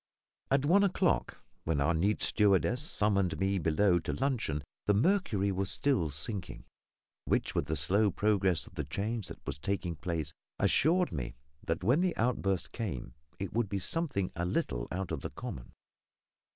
At 0.49 0.65
one 0.65 0.83
o'clock, 0.83 1.43
when 1.63 1.79
our 1.79 1.93
neat 1.93 2.23
stewardess 2.23 2.81
summoned 2.81 3.39
me 3.39 3.59
below 3.59 3.99
to 3.99 4.13
luncheon, 4.13 4.63
the 4.87 4.95
mercury 4.95 5.51
was 5.51 5.69
still 5.69 6.09
sinking, 6.09 6.65
which, 7.25 7.53
with 7.53 7.67
the 7.67 7.75
slow 7.75 8.09
progress 8.09 8.65
of 8.65 8.73
the 8.73 8.83
change 8.83 9.27
that 9.27 9.45
was 9.45 9.59
taking 9.59 9.95
place, 9.95 10.33
assured 10.57 11.11
me 11.11 11.35
that 11.63 11.83
when 11.83 12.01
the 12.01 12.17
outburst 12.17 12.71
came, 12.71 13.13
it 13.37 13.53
would 13.53 13.69
be 13.69 13.77
something 13.77 14.31
a 14.35 14.43
little 14.43 14.87
out 14.91 15.11
of 15.11 15.21
the 15.21 15.29
common. 15.29 15.71